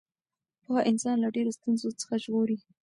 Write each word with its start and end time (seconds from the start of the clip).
پوهه 0.63 0.81
انسان 0.91 1.17
له 1.19 1.29
ډېرو 1.35 1.55
ستونزو 1.57 1.87
څخه 2.01 2.15
ژغوري. 2.23 2.57